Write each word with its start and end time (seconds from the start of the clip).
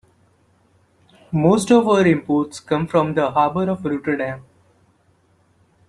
Most 1.31 1.69
of 1.71 1.87
our 1.87 2.07
imports 2.07 2.59
come 2.59 2.87
from 2.87 3.13
the 3.13 3.29
harbor 3.29 3.69
of 3.69 3.85
Rotterdam. 3.85 4.43